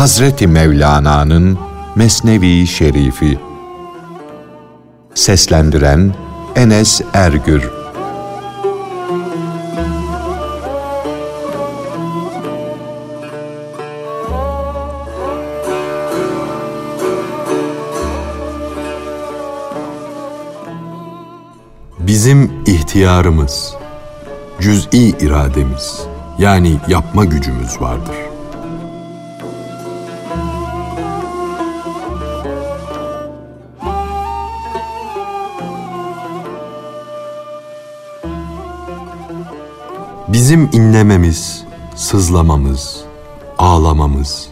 [0.00, 1.58] Hazreti Mevlana'nın
[1.94, 3.38] Mesnevi Şerifi
[5.14, 6.14] Seslendiren
[6.56, 7.70] Enes Ergür
[21.98, 23.74] Bizim ihtiyarımız,
[24.60, 26.00] cüz'i irademiz
[26.38, 28.29] yani yapma gücümüz vardır.
[40.40, 41.64] Bizim inlememiz,
[41.96, 43.00] sızlamamız,
[43.58, 44.48] ağlamamız,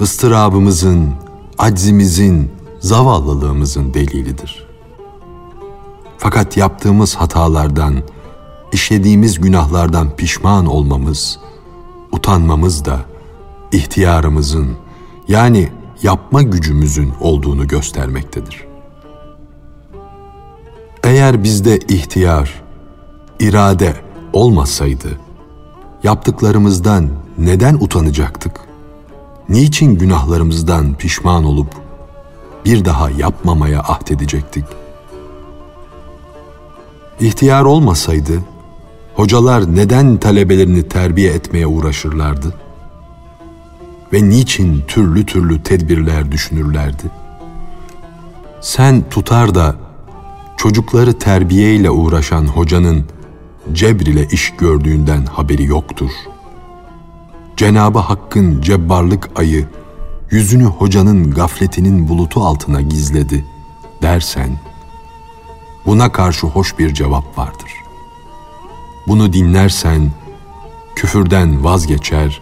[0.00, 1.14] ıstırabımızın,
[1.58, 4.66] aczimizin, zavallılığımızın delilidir.
[6.18, 7.94] Fakat yaptığımız hatalardan,
[8.72, 11.38] işlediğimiz günahlardan pişman olmamız,
[12.12, 13.00] utanmamız da
[13.72, 14.76] ihtiyarımızın
[15.28, 15.68] yani
[16.02, 18.66] yapma gücümüzün olduğunu göstermektedir.
[21.04, 22.62] Eğer bizde ihtiyar,
[23.40, 25.08] irade olmasaydı,
[26.02, 28.60] yaptıklarımızdan neden utanacaktık?
[29.48, 31.68] Niçin günahlarımızdan pişman olup
[32.64, 34.64] bir daha yapmamaya ahdedecektik?
[37.20, 38.40] İhtiyar olmasaydı,
[39.14, 42.54] hocalar neden talebelerini terbiye etmeye uğraşırlardı?
[44.12, 47.10] Ve niçin türlü türlü tedbirler düşünürlerdi?
[48.60, 49.76] Sen tutar da
[50.56, 53.04] çocukları terbiyeyle uğraşan hocanın
[53.72, 56.10] cebr ile iş gördüğünden haberi yoktur.
[57.56, 59.68] Cenabı Hakk'ın cebbarlık ayı
[60.30, 63.44] yüzünü hocanın gafletinin bulutu altına gizledi
[64.02, 64.58] dersen,
[65.86, 67.72] buna karşı hoş bir cevap vardır.
[69.06, 70.10] Bunu dinlersen
[70.94, 72.40] küfürden vazgeçer,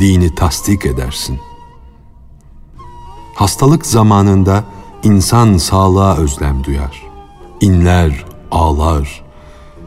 [0.00, 1.40] dini tasdik edersin.
[3.34, 4.64] Hastalık zamanında
[5.02, 7.02] insan sağlığa özlem duyar.
[7.60, 9.25] İnler, ağlar.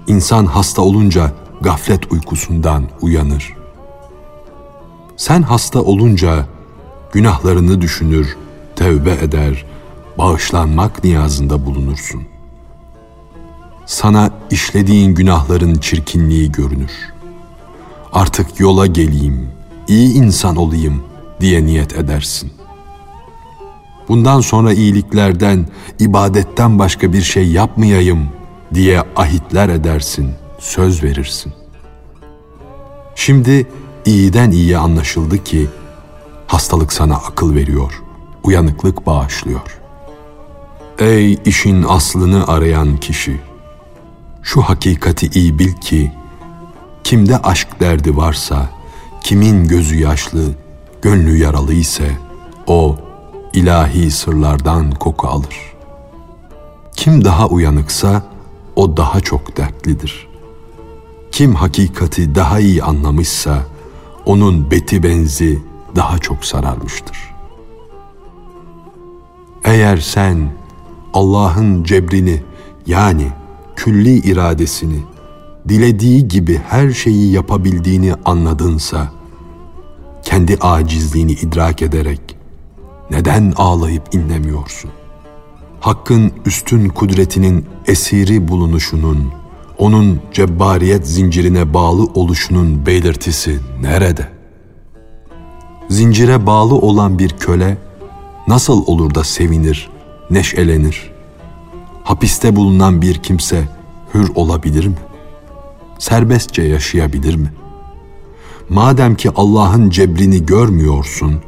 [0.10, 1.32] İnsan hasta olunca
[1.62, 3.54] gaflet uykusundan uyanır.
[5.18, 6.46] Sen hasta olunca
[7.12, 8.38] günahlarını düşünür,
[8.76, 9.66] tevbe eder,
[10.18, 12.40] bağışlanmak niyazında bulunursun.''
[13.90, 16.92] sana işlediğin günahların çirkinliği görünür.
[18.14, 19.50] Artık yola geleyim,
[19.88, 21.04] iyi insan olayım
[21.40, 22.52] diye niyet edersin.
[24.08, 25.68] Bundan sonra iyiliklerden,
[26.00, 28.30] ibadetten başka bir şey yapmayayım
[28.74, 31.54] diye ahitler edersin, söz verirsin.
[33.16, 33.68] Şimdi
[34.06, 35.68] iyiden iyiye anlaşıldı ki
[36.48, 38.04] hastalık sana akıl veriyor,
[38.44, 39.80] uyanıklık bağışlıyor.
[41.00, 43.40] Ey işin aslını arayan kişi!
[44.44, 46.12] Şu hakikati iyi bil ki,
[47.04, 48.70] kimde aşk derdi varsa,
[49.22, 50.52] kimin gözü yaşlı,
[51.02, 52.12] gönlü yaralı ise,
[52.68, 52.98] o
[53.54, 55.74] ilahi sırlardan koku alır.
[56.96, 58.24] Kim daha uyanıksa,
[58.76, 60.28] o daha çok dertlidir.
[61.32, 63.66] Kim hakikati daha iyi anlamışsa,
[64.26, 65.60] onun beti benzi
[65.96, 67.18] daha çok sararmıştır.
[69.64, 70.52] Eğer sen
[71.14, 72.44] Allah'ın cebrini
[72.88, 73.28] yani
[73.76, 75.00] külli iradesini,
[75.70, 79.12] dilediği gibi her şeyi yapabildiğini anladınsa,
[80.24, 82.38] kendi acizliğini idrak ederek
[83.12, 84.92] neden ağlayıp inlemiyorsun?
[85.80, 89.32] Hakkın üstün kudretinin esiri bulunuşunun,
[89.78, 94.30] onun cebbariyet zincirine bağlı oluşunun belirtisi nerede?
[95.90, 97.78] Zincire bağlı olan bir köle
[98.48, 99.90] nasıl olur da sevinir,
[100.30, 101.20] neşelenir?''
[102.10, 103.70] hapiste bulunan bir kimse
[104.14, 104.98] hür olabilir mi?
[106.00, 107.54] Serbestçe yaşayabilir mi?
[108.70, 111.42] Madem ki Allah'ın cebrini görmüyorsun,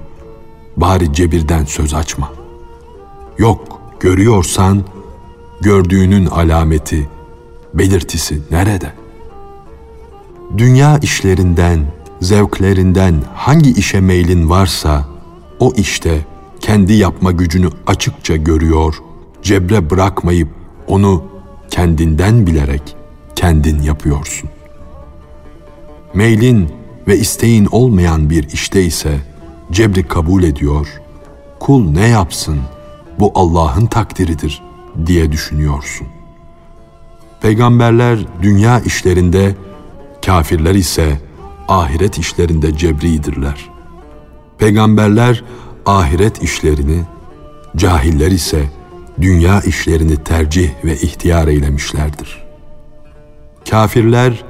[0.78, 2.32] bari cebirden söz açma.
[3.38, 4.84] Yok, görüyorsan
[5.62, 7.10] gördüğünün alameti,
[7.74, 8.94] belirtisi nerede?
[10.58, 11.80] Dünya işlerinden,
[12.22, 15.06] zevklerinden hangi işe meylin varsa
[15.60, 16.26] o işte
[16.60, 18.96] kendi yapma gücünü açıkça görüyor
[19.42, 20.50] cebre bırakmayıp
[20.88, 21.24] onu
[21.70, 22.96] kendinden bilerek
[23.36, 24.50] kendin yapıyorsun.
[26.14, 26.70] Meylin
[27.08, 29.20] ve isteğin olmayan bir işte ise
[29.72, 30.88] cebri kabul ediyor,
[31.60, 32.60] kul ne yapsın
[33.22, 34.62] bu Allah'ın takdiridir
[35.06, 36.08] diye düşünüyorsun.
[37.42, 39.56] Peygamberler dünya işlerinde,
[40.26, 41.22] kafirler ise
[41.68, 43.70] ahiret işlerinde cebridirler.
[44.58, 45.44] Peygamberler
[45.86, 47.04] ahiret işlerini,
[47.76, 48.70] cahiller ise
[49.22, 52.44] dünya işlerini tercih ve ihtiyar eylemişlerdir.
[53.70, 54.44] Kafirler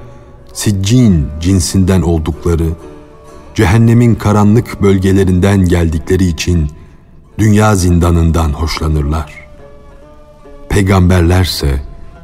[0.53, 2.69] siccin cinsinden oldukları,
[3.55, 6.71] cehennemin karanlık bölgelerinden geldikleri için
[7.41, 9.33] dünya zindanından hoşlanırlar.
[10.69, 11.81] Peygamberlerse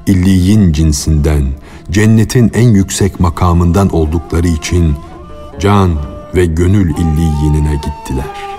[0.07, 1.43] illiyin cinsinden,
[1.91, 4.95] cennetin en yüksek makamından oldukları için
[5.59, 5.91] can
[6.35, 8.56] ve gönül illiyinine gittiler.''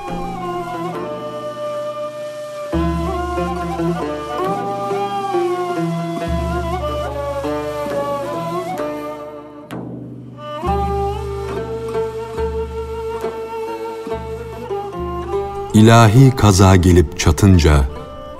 [15.79, 17.85] İlahi kaza gelip çatınca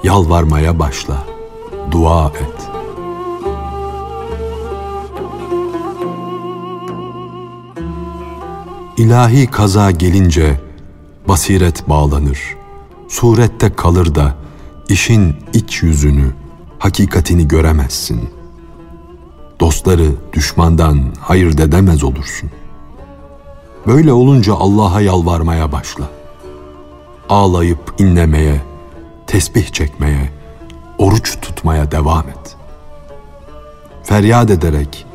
[0.03, 1.27] yalvarmaya başla,
[1.91, 2.69] dua et.
[8.97, 10.61] İlahi kaza gelince
[11.29, 12.57] basiret bağlanır,
[13.09, 14.35] surette kalır da
[14.89, 16.33] işin iç yüzünü,
[16.79, 18.31] hakikatini göremezsin.
[19.61, 22.51] Dostları düşmandan hayır dedemez olursun.
[23.87, 26.18] Böyle olunca Allah'a yalvarmaya başla
[27.29, 28.61] ağlayıp inlemeye,
[29.27, 30.31] tesbih çekmeye,
[30.99, 32.57] oruç tutmaya devam et.
[34.03, 35.07] Feryat ederek,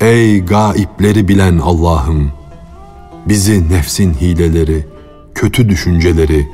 [0.00, 2.32] ey gaipleri bilen Allah'ım,
[3.26, 4.86] bizi nefsin hileleri,
[5.34, 6.48] kötü düşünceleri,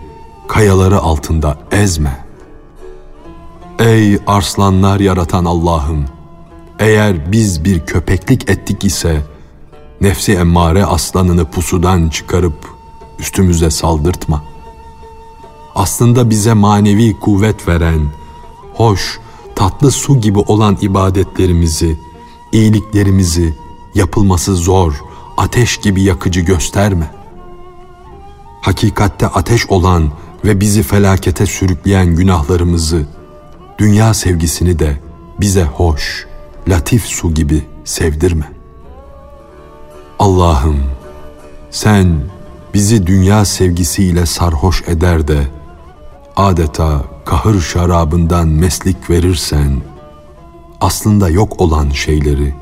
[0.48, 2.24] kayaları altında ezme.
[3.78, 6.04] Ey arslanlar yaratan Allah'ım,
[6.78, 9.20] eğer biz bir köpeklik ettik ise,
[10.00, 12.68] nefsi emmare aslanını pusudan çıkarıp
[13.18, 14.53] üstümüze saldırtma.''
[15.74, 18.00] Aslında bize manevi kuvvet veren,
[18.74, 19.20] hoş,
[19.54, 21.98] tatlı su gibi olan ibadetlerimizi,
[22.52, 23.54] iyiliklerimizi
[23.94, 25.04] yapılması zor,
[25.36, 27.10] ateş gibi yakıcı gösterme.
[28.60, 30.10] Hakikatte ateş olan
[30.44, 33.06] ve bizi felakete sürükleyen günahlarımızı,
[33.78, 35.00] dünya sevgisini de
[35.40, 36.26] bize hoş,
[36.68, 38.52] latif su gibi sevdirme.
[40.18, 40.80] Allah'ım
[41.70, 42.20] sen
[42.74, 45.46] bizi dünya sevgisiyle sarhoş eder de
[46.36, 49.80] adeta kahır şarabından meslik verirsen,
[50.80, 52.54] aslında yok olan şeyleri,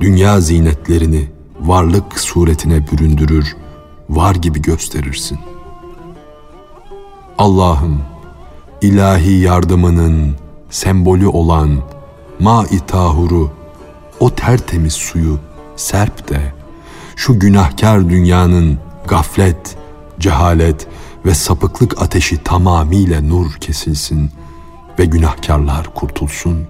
[0.00, 1.28] dünya zinetlerini
[1.60, 3.56] varlık suretine büründürür,
[4.10, 5.38] var gibi gösterirsin.
[7.38, 8.02] Allah'ım,
[8.80, 10.34] ilahi yardımının
[10.70, 11.78] sembolü olan
[12.40, 13.50] ma-i tahuru,
[14.20, 15.38] o tertemiz suyu
[15.76, 16.52] serp de,
[17.16, 19.76] şu günahkar dünyanın gaflet,
[20.18, 20.86] cehalet
[21.26, 24.30] ve sapıklık ateşi tamamıyla nur kesilsin
[24.98, 26.66] ve günahkarlar kurtulsun.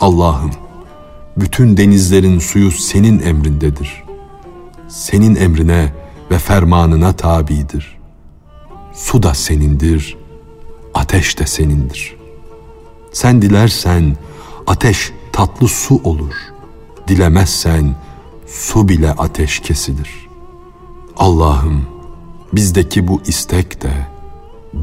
[0.00, 0.50] Allah'ım,
[1.36, 4.02] bütün denizlerin suyu senin emrindedir.
[4.88, 5.92] Senin emrine
[6.30, 7.98] ve fermanına tabidir.
[8.92, 10.16] Su da senindir,
[10.94, 12.16] ateş de senindir.
[13.12, 14.16] Sen dilersen
[14.66, 16.34] ateş tatlı su olur.
[17.08, 17.94] Dilemezsen
[18.46, 20.28] su bile ateş kesilir.
[21.16, 21.91] Allah'ım
[22.52, 23.92] Bizdeki bu istek de,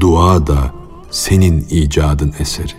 [0.00, 0.72] dua da
[1.10, 2.72] senin icadın eseri.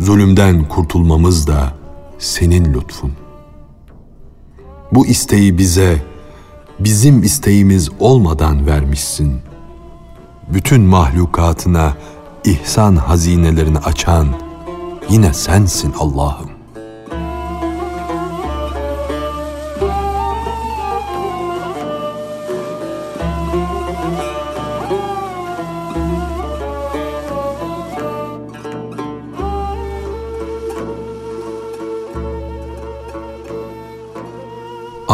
[0.00, 1.74] Zulümden kurtulmamız da
[2.18, 3.12] senin lütfun.
[4.92, 6.02] Bu isteği bize
[6.78, 9.40] bizim isteğimiz olmadan vermişsin.
[10.54, 11.96] Bütün mahlukatına
[12.44, 14.28] ihsan hazinelerini açan
[15.10, 16.57] yine sensin Allah'ım.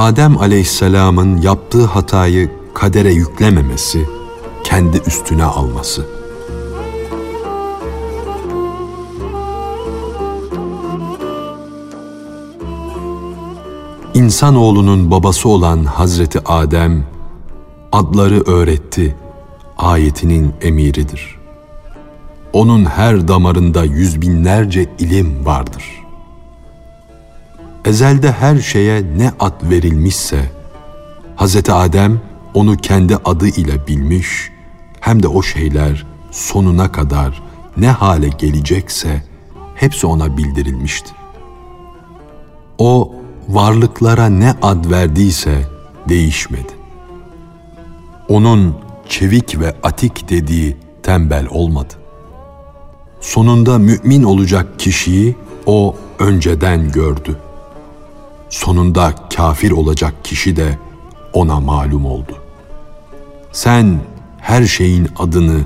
[0.04, 4.06] Adem aleyhisselamın yaptığı hatayı kadere yüklememesi,
[4.64, 6.06] kendi üstüne alması.
[14.14, 17.06] İnsanoğlunun babası olan Hazreti Adem,
[17.92, 19.16] adları öğretti,
[19.78, 21.38] ayetinin emiridir.
[22.52, 26.03] Onun her damarında yüz binlerce ilim vardır.''
[27.84, 30.50] Ezelde her şeye ne ad verilmişse,
[31.36, 31.70] Hz.
[31.70, 32.20] Adem
[32.54, 34.50] onu kendi adı ile bilmiş,
[35.00, 37.42] hem de o şeyler sonuna kadar
[37.76, 39.22] ne hale gelecekse
[39.74, 41.10] hepsi ona bildirilmişti.
[42.78, 43.14] O
[43.48, 45.68] varlıklara ne ad verdiyse
[46.08, 46.72] değişmedi.
[48.28, 48.74] Onun
[49.08, 51.94] çevik ve atik dediği tembel olmadı.
[53.20, 55.36] Sonunda mümin olacak kişiyi
[55.66, 57.38] o önceden gördü
[58.54, 60.78] sonunda kafir olacak kişi de
[61.32, 62.38] ona malum oldu.
[63.52, 64.00] Sen
[64.38, 65.60] her şeyin adını,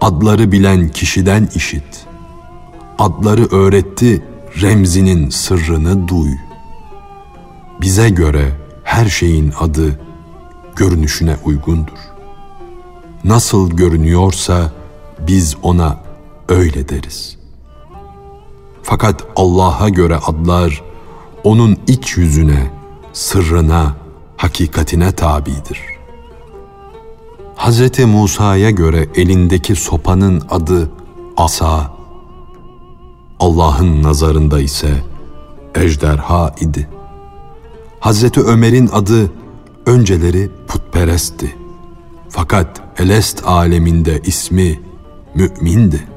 [0.00, 2.06] adları bilen kişiden işit.
[2.98, 4.22] Adları öğretti,
[4.60, 6.32] remzinin sırrını duy.
[7.80, 8.52] Bize göre
[8.84, 10.00] her şeyin adı
[10.76, 11.98] görünüşüne uygundur.
[13.24, 14.72] Nasıl görünüyorsa
[15.18, 16.00] biz ona
[16.48, 17.36] öyle deriz.
[18.82, 20.89] Fakat Allah'a göre adlar
[21.44, 22.70] onun iç yüzüne,
[23.12, 23.96] sırrına,
[24.36, 25.80] hakikatine tabidir.
[27.56, 27.98] Hz.
[27.98, 30.90] Musa'ya göre elindeki sopanın adı
[31.36, 31.92] asa,
[33.40, 35.04] Allah'ın nazarında ise
[35.74, 36.88] ejderha idi.
[38.00, 39.30] Hazreti Ömer'in adı
[39.86, 41.56] önceleri putperestti.
[42.28, 44.80] Fakat Elest aleminde ismi
[45.34, 46.08] mümindi.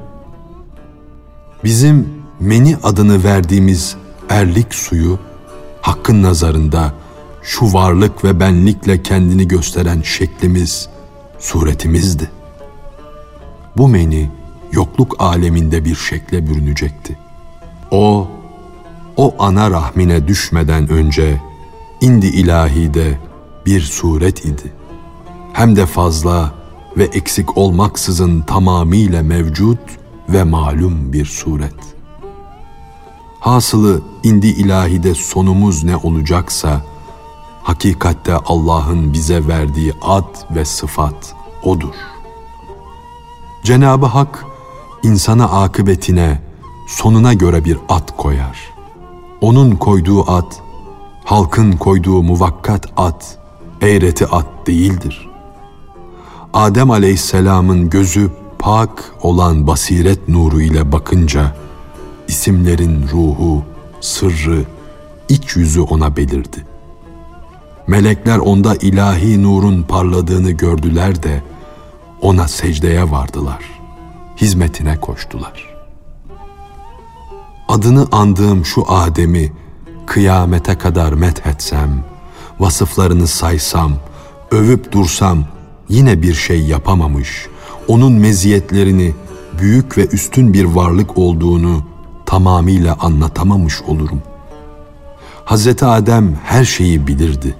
[1.64, 2.08] Bizim
[2.40, 3.96] meni adını verdiğimiz
[4.28, 5.18] erlik suyu
[5.80, 6.92] hakkın nazarında
[7.42, 10.88] şu varlık ve benlikle kendini gösteren şeklimiz,
[11.38, 12.30] suretimizdi.
[13.76, 14.30] Bu meni
[14.72, 17.18] yokluk aleminde bir şekle bürünecekti.
[17.90, 18.28] O,
[19.16, 21.40] o ana rahmine düşmeden önce
[22.00, 23.18] indi ilahide
[23.66, 24.72] bir suret idi.
[25.52, 26.54] Hem de fazla
[26.96, 29.78] ve eksik olmaksızın tamamıyla mevcut
[30.28, 31.93] ve malum bir suret.
[33.44, 36.82] Hasılı indi ilahide sonumuz ne olacaksa,
[37.62, 41.94] hakikatte Allah'ın bize verdiği ad ve sıfat odur.
[43.64, 44.44] Cenabı Hak
[45.02, 46.42] insana akıbetine,
[46.88, 48.58] sonuna göre bir at koyar.
[49.40, 50.62] Onun koyduğu at,
[51.24, 53.38] halkın koyduğu muvakkat at,
[53.80, 55.28] eğreti at değildir.
[56.52, 61.63] Adem aleyhisselamın gözü pak olan basiret nuru ile bakınca,
[62.34, 63.62] isimlerin ruhu,
[64.00, 64.64] sırrı,
[65.28, 66.66] iç yüzü ona belirdi.
[67.86, 71.42] Melekler onda ilahi nurun parladığını gördüler de
[72.20, 73.64] ona secdeye vardılar.
[74.36, 75.74] Hizmetine koştular.
[77.68, 79.52] Adını andığım şu Adem'i
[80.06, 82.04] kıyamete kadar methetsem,
[82.60, 83.92] vasıflarını saysam,
[84.50, 85.44] övüp dursam
[85.88, 87.46] yine bir şey yapamamış,
[87.88, 89.14] onun meziyetlerini
[89.58, 91.93] büyük ve üstün bir varlık olduğunu
[92.26, 94.22] tamamıyla anlatamamış olurum.
[95.44, 97.54] Hazreti Adem her şeyi bilirdi.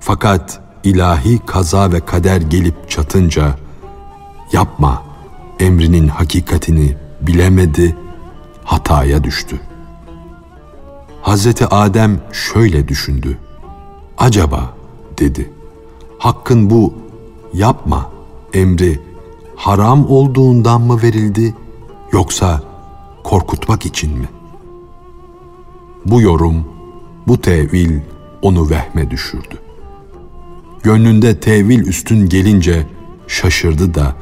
[0.00, 3.54] Fakat ilahi kaza ve kader gelip çatınca
[4.52, 5.02] yapma
[5.60, 7.96] emrinin hakikatini bilemedi,
[8.64, 9.60] hataya düştü.
[11.22, 13.38] Hazreti Adem şöyle düşündü.
[14.18, 14.74] Acaba
[15.18, 15.50] dedi.
[16.18, 16.94] Hakkın bu
[17.54, 18.10] yapma
[18.54, 19.00] emri
[19.56, 21.54] haram olduğundan mı verildi
[22.12, 22.62] yoksa
[23.30, 24.28] korkutmak için mi?
[26.06, 26.64] Bu yorum,
[27.26, 28.00] bu tevil
[28.42, 29.58] onu vehme düşürdü.
[30.82, 32.86] Gönlünde tevil üstün gelince
[33.26, 34.14] şaşırdı da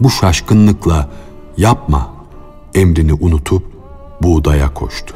[0.00, 1.10] bu şaşkınlıkla
[1.56, 2.12] yapma
[2.74, 3.62] emrini unutup
[4.22, 5.14] buğdaya koştu.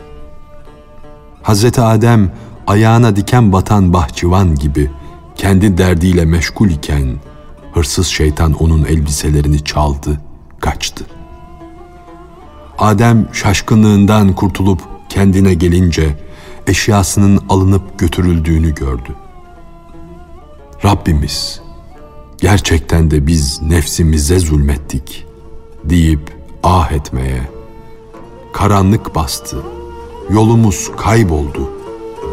[1.43, 2.33] Hazreti Adem
[2.67, 4.91] ayağına diken batan bahçıvan gibi
[5.37, 7.21] kendi derdiyle meşgul iken
[7.73, 10.21] hırsız şeytan onun elbiselerini çaldı,
[10.61, 11.22] kaçtı.
[12.83, 16.17] Adem şaşkınlığından kurtulup kendine gelince
[16.67, 19.15] eşyasının alınıp götürüldüğünü gördü.
[20.85, 21.61] Rabbimiz,
[22.39, 25.27] gerçekten de biz nefsimize zulmettik
[25.85, 27.51] deyip ah etmeye,
[28.53, 29.57] karanlık bastı,
[30.31, 31.71] yolumuz kayboldu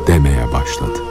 [0.08, 1.09] demeye başladı.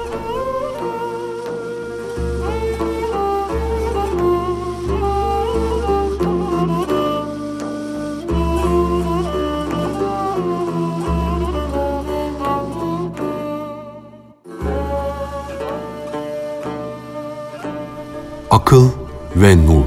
[18.58, 18.88] Akıl
[19.36, 19.84] ve Nur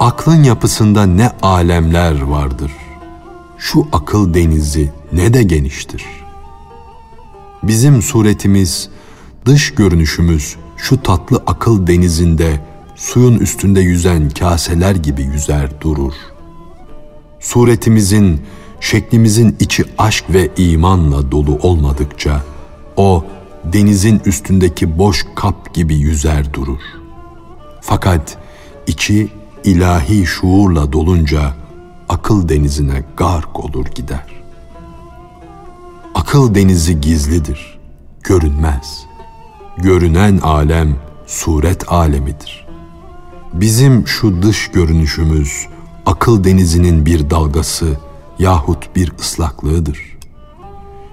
[0.00, 2.72] Aklın yapısında ne alemler vardır.
[3.58, 6.04] Şu akıl denizi ne de geniştir.
[7.62, 8.90] Bizim suretimiz,
[9.46, 12.60] dış görünüşümüz şu tatlı akıl denizinde
[12.96, 16.14] suyun üstünde yüzen kaseler gibi yüzer durur.
[17.40, 18.40] Suretimizin
[18.84, 22.42] şeklimizin içi aşk ve imanla dolu olmadıkça
[22.96, 23.24] o
[23.64, 26.80] denizin üstündeki boş kap gibi yüzer durur.
[27.80, 28.38] Fakat
[28.86, 29.28] içi
[29.64, 31.54] ilahi şuurla dolunca
[32.08, 34.26] akıl denizine gark olur gider.
[36.14, 37.78] Akıl denizi gizlidir,
[38.22, 39.06] görünmez.
[39.78, 42.66] Görünen alem suret alemidir.
[43.52, 45.66] Bizim şu dış görünüşümüz
[46.06, 47.96] akıl denizinin bir dalgası,
[48.38, 50.18] yahut bir ıslaklığıdır.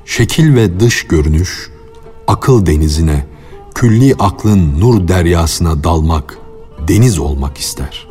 [0.05, 1.71] Şekil ve dış görünüş,
[2.27, 3.25] akıl denizine,
[3.75, 6.37] külli aklın nur deryasına dalmak,
[6.87, 8.07] deniz olmak ister.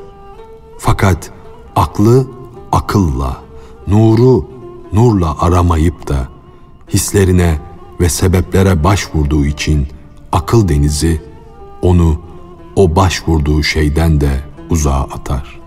[0.79, 1.31] Fakat
[1.77, 2.27] aklı
[2.73, 3.43] akılla,
[3.87, 4.51] nuru
[4.93, 6.29] nurla aramayıp da
[6.89, 7.59] hislerine
[8.01, 9.89] ve sebeplere başvurduğu için
[10.33, 11.23] akıl denizi
[11.83, 12.21] onu
[12.77, 14.31] o başvurduğu şeyden de
[14.71, 15.61] uzağa atar.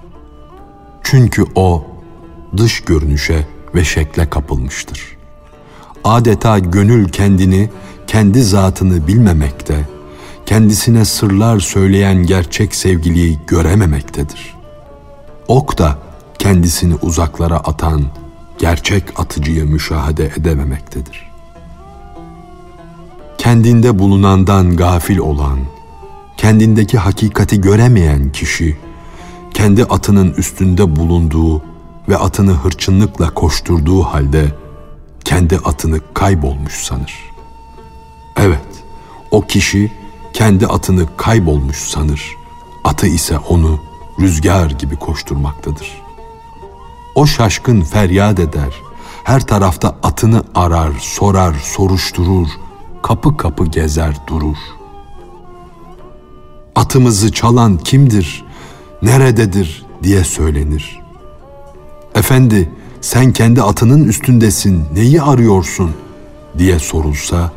[1.04, 1.86] Çünkü o
[2.58, 5.18] dış görünüşe ve şekle kapılmıştır.
[6.04, 7.70] Adeta gönül kendini,
[8.08, 9.88] kendi zatını bilmemekte,
[10.46, 14.56] kendisine sırlar söyleyen gerçek sevgiliyi görememektedir.
[15.48, 15.98] Ok da
[16.40, 18.04] kendisini uzaklara atan
[18.60, 21.32] gerçek atıcıyı müşahede edememektedir.
[23.38, 25.60] Kendinde bulunandan gafil olan,
[26.38, 28.78] kendindeki hakikati göremeyen kişi,
[29.54, 31.73] kendi atının üstünde bulunduğu
[32.10, 34.56] ve atını hırçınlıkla koşturduğu halde
[35.26, 37.14] kendi atını kaybolmuş sanır.
[38.38, 38.84] Evet,
[39.32, 39.92] o kişi
[40.34, 42.36] kendi atını kaybolmuş sanır.
[42.84, 43.80] Atı ise onu
[44.20, 46.02] rüzgar gibi koşturmaktadır.
[47.16, 48.74] O şaşkın feryat eder.
[49.24, 52.48] Her tarafta atını arar, sorar, soruşturur.
[53.02, 54.58] Kapı kapı gezer durur.
[56.76, 58.46] Atımızı çalan kimdir?
[59.02, 61.03] Nerededir diye söylenir.
[62.24, 62.70] Efendi
[63.02, 65.92] sen kendi atının üstündesin neyi arıyorsun
[66.58, 67.52] diye sorulsa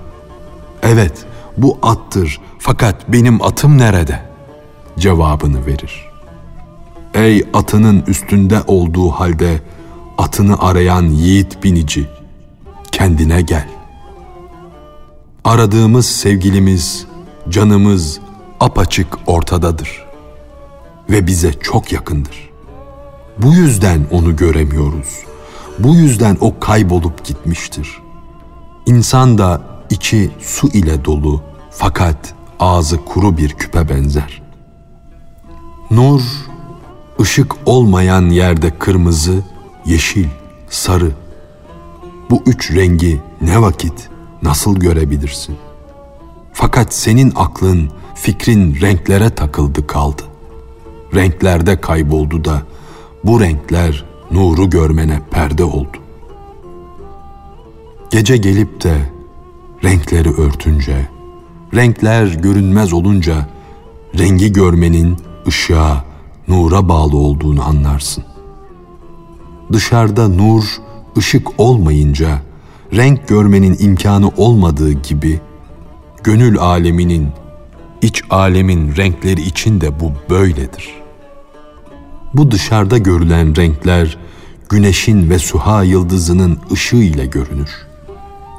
[0.83, 1.13] evet
[1.57, 4.21] bu attır fakat benim atım nerede
[4.99, 6.09] cevabını verir.
[7.15, 9.61] Ey atının üstünde olduğu halde
[10.19, 12.07] atını arayan yiğit binici
[12.93, 13.69] kendine gel.
[15.45, 17.07] Aradığımız sevgilimiz,
[17.49, 18.21] canımız
[18.61, 20.07] apaçık ortadadır
[21.11, 22.46] ve bize çok yakındır.
[23.43, 25.19] Bu yüzden onu göremiyoruz.
[25.79, 27.99] Bu yüzden o kaybolup gitmiştir.
[28.87, 34.43] İnsan da içi su ile dolu fakat ağzı kuru bir küpe benzer.
[35.91, 36.21] Nur,
[37.21, 39.43] ışık olmayan yerde kırmızı,
[39.87, 40.29] yeşil,
[40.71, 41.11] sarı.
[42.31, 44.09] Bu üç rengi ne vakit,
[44.43, 45.57] nasıl görebilirsin?
[46.53, 50.23] Fakat senin aklın, fikrin renklere takıldı kaldı.
[51.15, 52.63] Renklerde kayboldu da
[53.27, 55.97] bu renkler nuru görmene perde oldu.
[58.11, 59.13] Gece gelip de
[59.85, 61.09] renkleri örtünce,
[61.75, 63.49] renkler görünmez olunca
[64.19, 66.05] rengi görmenin ışığa,
[66.49, 68.25] nura bağlı olduğunu anlarsın.
[69.73, 70.65] Dışarıda nur,
[71.19, 72.43] ışık olmayınca
[72.93, 75.41] renk görmenin imkanı olmadığı gibi
[76.23, 77.29] gönül aleminin,
[78.03, 81.06] iç alemin renkleri için de bu böyledir.''
[82.37, 84.19] Bu dışarıda görülen renkler
[84.69, 87.71] güneşin ve suha yıldızının ışığı ile görünür.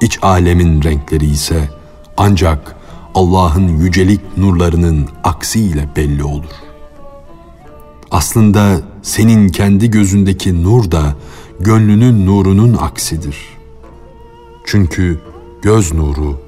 [0.01, 1.69] İç alemin renkleri ise
[2.17, 2.75] ancak
[3.15, 6.55] Allah'ın yücelik nurlarının aksiyle belli olur.
[8.11, 11.15] Aslında senin kendi gözündeki nur da
[11.59, 13.37] gönlünün nurunun aksidir.
[14.65, 15.19] Çünkü
[15.61, 16.41] göz nuru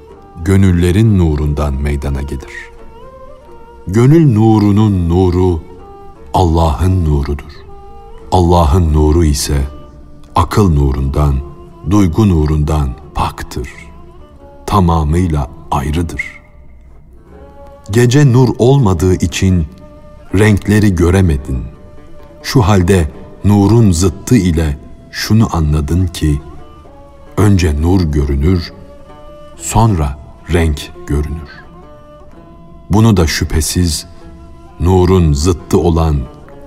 [0.44, 2.70] gönüllerin nurundan meydana gelir.
[3.86, 5.69] Gönül nurunun nuru
[6.34, 7.52] Allah'ın nurudur.
[8.32, 9.66] Allah'ın nuru ise
[10.34, 11.34] akıl nurundan,
[11.90, 13.68] duygu nurundan paktır.
[14.66, 16.22] Tamamıyla ayrıdır.
[17.90, 19.66] Gece nur olmadığı için
[20.34, 21.64] renkleri göremedin.
[22.42, 23.10] Şu halde
[23.44, 24.78] nurun zıttı ile
[25.10, 26.40] şunu anladın ki
[27.36, 28.72] önce nur görünür,
[29.56, 30.18] sonra
[30.52, 31.50] renk görünür.
[32.90, 34.06] Bunu da şüphesiz
[34.80, 36.16] nurun zıttı olan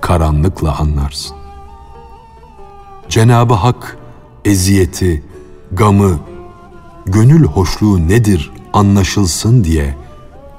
[0.00, 1.36] karanlıkla anlarsın.
[3.08, 3.98] Cenabı Hak
[4.44, 5.24] eziyeti,
[5.72, 6.18] gamı,
[7.06, 9.96] gönül hoşluğu nedir anlaşılsın diye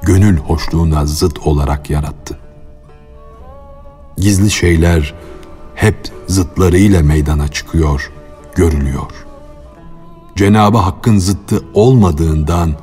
[0.02, 2.40] gönül hoşluğuna zıt olarak yarattı.
[4.18, 5.14] Gizli şeyler
[5.76, 8.12] hep zıtlarıyla meydana çıkıyor,
[8.56, 9.12] görülüyor.
[10.36, 12.74] Cenabı Hakk'ın zıttı olmadığından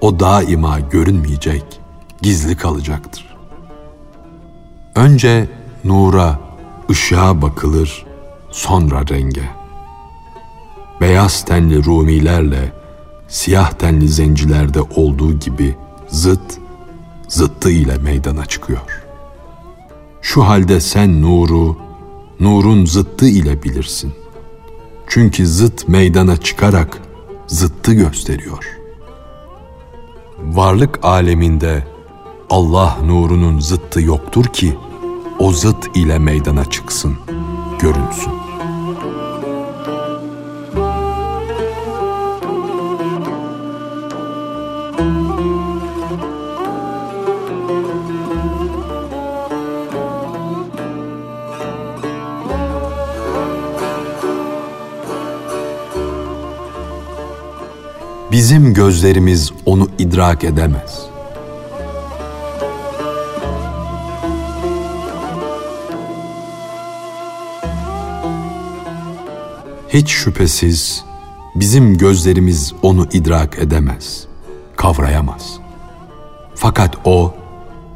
[0.00, 1.80] o daima görünmeyecek,
[2.22, 3.25] gizli kalacaktır.
[4.96, 5.48] Önce
[5.84, 6.40] nura,
[6.90, 8.06] ışığa bakılır,
[8.50, 9.50] sonra renge.
[11.00, 12.72] Beyaz tenli Rumilerle
[13.28, 15.76] siyah tenli zencilerde olduğu gibi
[16.08, 16.58] zıt,
[17.28, 19.02] zıttı ile meydana çıkıyor.
[20.22, 21.76] Şu halde sen nuru,
[22.40, 24.14] nurun zıttı ile bilirsin.
[25.08, 26.98] Çünkü zıt meydana çıkarak
[27.46, 28.78] zıttı gösteriyor.
[30.38, 31.86] Varlık aleminde
[32.50, 34.76] Allah nurunun zıttı yoktur ki
[35.38, 37.16] o zıt ile meydana çıksın,
[37.78, 38.32] görünsün.
[58.30, 61.15] Bizim gözlerimiz onu idrak edemez.
[69.96, 71.04] Hiç şüphesiz
[71.54, 74.26] bizim gözlerimiz onu idrak edemez,
[74.76, 75.58] kavrayamaz.
[76.54, 77.34] Fakat o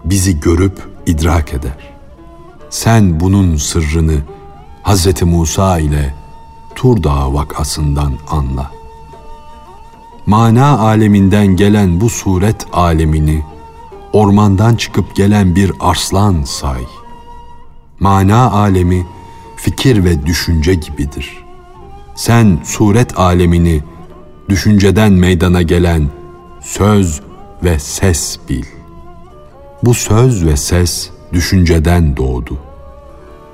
[0.05, 1.95] bizi görüp idrak eder.
[2.71, 4.17] Sen bunun sırrını
[4.85, 5.23] Hz.
[5.23, 6.15] Musa ile
[6.75, 8.71] Tur Dağı vakasından anla.
[10.27, 13.45] Mana aleminden gelen bu suret alemini
[14.13, 16.85] ormandan çıkıp gelen bir arslan say.
[17.99, 19.07] Mana alemi
[19.57, 21.40] fikir ve düşünce gibidir.
[22.21, 23.83] Sen suret alemini
[24.49, 26.09] düşünceden meydana gelen
[26.61, 27.21] söz
[27.65, 28.65] ve ses bil.
[29.83, 32.59] Bu söz ve ses düşünceden doğdu.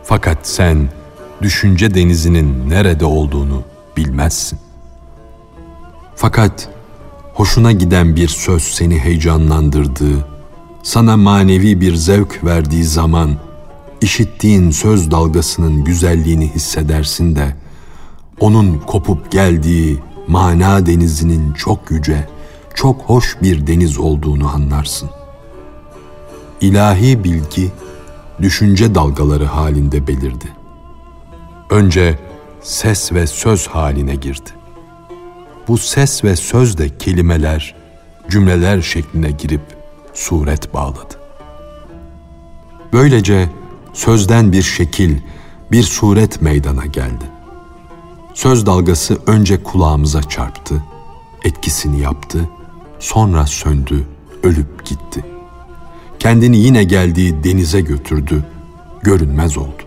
[0.04, 0.88] Fakat sen
[1.42, 3.62] düşünce denizinin nerede olduğunu
[3.96, 4.58] bilmezsin.
[6.16, 6.68] Fakat
[7.34, 10.26] hoşuna giden bir söz seni heyecanlandırdığı,
[10.82, 13.36] sana manevi bir zevk verdiği zaman
[14.00, 17.65] işittiğin söz dalgasının güzelliğini hissedersin de
[18.40, 22.28] onun kopup geldiği mana denizinin çok yüce,
[22.74, 25.10] çok hoş bir deniz olduğunu anlarsın.
[26.60, 27.72] İlahi bilgi
[28.42, 30.48] düşünce dalgaları halinde belirdi.
[31.70, 32.18] Önce
[32.62, 34.50] ses ve söz haline girdi.
[35.68, 37.74] Bu ses ve söz de kelimeler,
[38.30, 39.60] cümleler şekline girip
[40.14, 41.14] suret bağladı.
[42.92, 43.48] Böylece
[43.92, 45.16] sözden bir şekil,
[45.72, 47.24] bir suret meydana geldi.
[48.36, 50.82] Söz dalgası önce kulağımıza çarptı,
[51.44, 52.48] etkisini yaptı,
[52.98, 54.06] sonra söndü,
[54.42, 55.24] ölüp gitti.
[56.18, 58.44] Kendini yine geldiği denize götürdü,
[59.02, 59.82] görünmez oldu.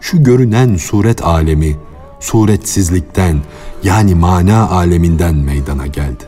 [0.00, 1.76] Şu görünen suret alemi,
[2.20, 3.42] suretsizlikten
[3.84, 6.24] yani mana aleminden meydana geldi.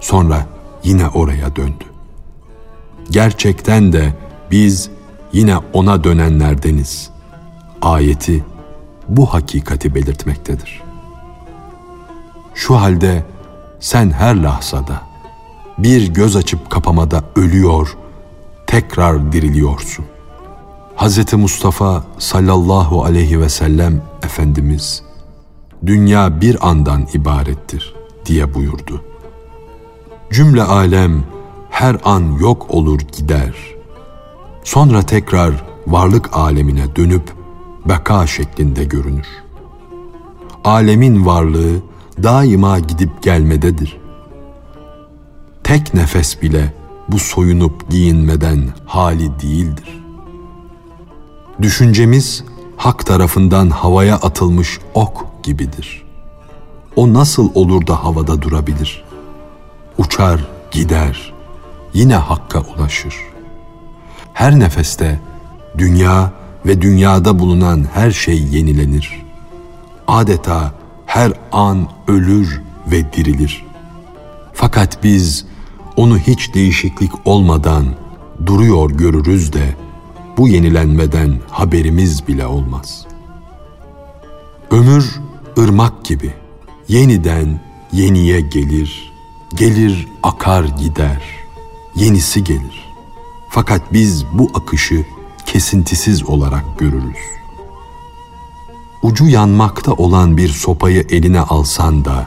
[0.00, 0.46] Sonra
[0.84, 1.84] yine oraya döndü.
[3.10, 4.14] Gerçekten de
[4.50, 4.90] biz
[5.32, 7.10] yine ona dönenlerdeniz.
[7.82, 8.44] Ayeti
[9.16, 10.82] bu hakikati belirtmektedir.
[12.54, 13.24] Şu halde
[13.80, 15.02] sen her lahzada
[15.78, 17.96] bir göz açıp kapamada ölüyor,
[18.66, 20.04] tekrar diriliyorsun.
[20.96, 21.32] Hz.
[21.32, 25.02] Mustafa sallallahu aleyhi ve sellem Efendimiz
[25.86, 27.94] dünya bir andan ibarettir
[28.26, 29.04] diye buyurdu.
[30.32, 31.24] Cümle alem
[31.70, 33.54] her an yok olur gider.
[34.64, 37.39] Sonra tekrar varlık alemine dönüp
[37.84, 39.26] beka şeklinde görünür.
[40.64, 41.80] Alemin varlığı
[42.22, 44.00] daima gidip gelmededir.
[45.64, 46.74] Tek nefes bile
[47.08, 50.02] bu soyunup giyinmeden hali değildir.
[51.62, 52.44] Düşüncemiz
[52.76, 56.04] hak tarafından havaya atılmış ok gibidir.
[56.96, 59.04] O nasıl olur da havada durabilir?
[59.98, 61.34] Uçar, gider,
[61.94, 63.14] yine hakka ulaşır.
[64.32, 65.20] Her nefeste
[65.78, 66.32] dünya
[66.66, 69.22] ve dünyada bulunan her şey yenilenir.
[70.08, 70.74] Adeta
[71.06, 73.66] her an ölür ve dirilir.
[74.52, 75.46] Fakat biz
[75.96, 77.84] onu hiç değişiklik olmadan
[78.46, 79.74] duruyor görürüz de
[80.36, 83.06] bu yenilenmeden haberimiz bile olmaz.
[84.70, 85.20] Ömür
[85.58, 86.34] ırmak gibi
[86.88, 87.60] yeniden
[87.92, 89.12] yeniye gelir,
[89.54, 91.22] gelir akar gider,
[91.94, 92.90] yenisi gelir.
[93.48, 95.04] Fakat biz bu akışı
[95.60, 97.18] kesintisiz olarak görürüz.
[99.02, 102.26] Ucu yanmakta olan bir sopayı eline alsan da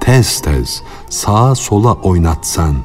[0.00, 2.76] tez tez sağa sola oynatsan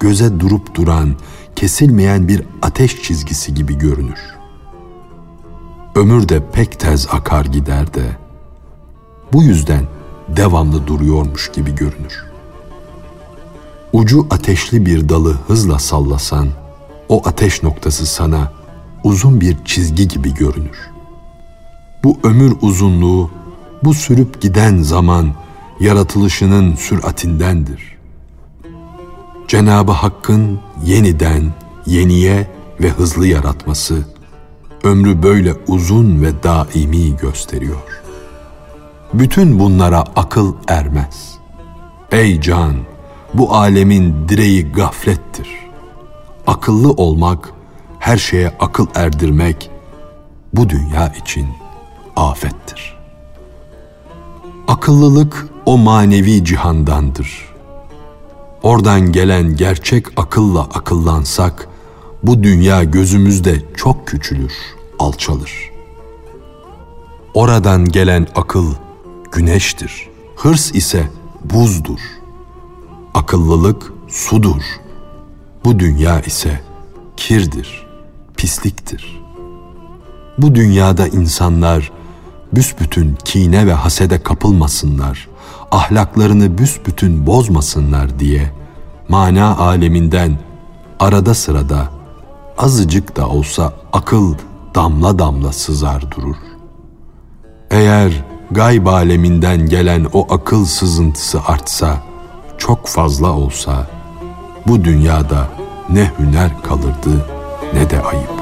[0.00, 1.16] göze durup duran
[1.56, 4.20] kesilmeyen bir ateş çizgisi gibi görünür.
[5.94, 8.16] Ömür de pek tez akar gider de
[9.32, 9.86] bu yüzden
[10.28, 12.24] devamlı duruyormuş gibi görünür.
[13.92, 16.48] Ucu ateşli bir dalı hızla sallasan
[17.08, 18.57] o ateş noktası sana
[19.04, 20.90] uzun bir çizgi gibi görünür.
[22.04, 23.30] Bu ömür uzunluğu,
[23.84, 25.34] bu sürüp giden zaman
[25.80, 27.98] yaratılışının süratindendir.
[29.48, 31.52] Cenabı Hakk'ın yeniden,
[31.86, 34.04] yeniye ve hızlı yaratması
[34.84, 37.82] ömrü böyle uzun ve daimi gösteriyor.
[39.12, 41.38] Bütün bunlara akıl ermez.
[42.12, 42.74] Ey can,
[43.34, 45.48] bu alemin direği gaflettir.
[46.46, 47.52] Akıllı olmak
[47.98, 49.70] her şeye akıl erdirmek
[50.52, 51.48] bu dünya için
[52.16, 52.98] afettir.
[54.68, 57.48] Akıllılık o manevi cihandandır.
[58.62, 61.68] Oradan gelen gerçek akılla akıllansak
[62.22, 64.52] bu dünya gözümüzde çok küçülür,
[64.98, 65.70] alçalır.
[67.34, 68.74] Oradan gelen akıl
[69.32, 70.08] güneştir.
[70.36, 71.08] Hırs ise
[71.44, 72.00] buzdur.
[73.14, 74.62] Akıllılık sudur.
[75.64, 76.60] Bu dünya ise
[77.16, 77.86] kirdir,
[78.38, 79.22] pisliktir.
[80.38, 81.92] Bu dünyada insanlar
[82.52, 85.28] büsbütün kine ve hasede kapılmasınlar,
[85.70, 88.52] ahlaklarını büsbütün bozmasınlar diye
[89.08, 90.38] mana aleminden
[91.00, 91.88] arada sırada
[92.58, 94.34] azıcık da olsa akıl
[94.74, 96.36] damla damla sızar durur.
[97.70, 102.02] Eğer gayb aleminden gelen o akıl sızıntısı artsa,
[102.58, 103.86] çok fazla olsa,
[104.66, 105.48] bu dünyada
[105.90, 107.37] ne hüner kalırdı
[107.74, 108.38] ne de ayıp.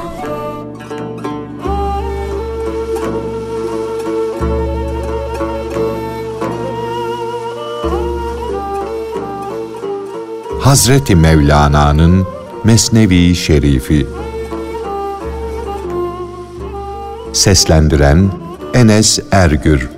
[10.60, 12.26] Hazreti Mevlana'nın
[12.64, 14.06] Mesnevi Şerifi
[17.32, 18.30] Seslendiren
[18.74, 19.95] Enes Ergür